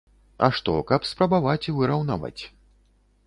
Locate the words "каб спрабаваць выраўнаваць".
0.91-2.39